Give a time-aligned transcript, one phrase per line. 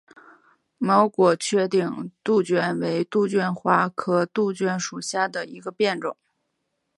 [0.79, 6.17] 毛果缺顶杜鹃为杜鹃花科杜鹃属下的一个变种。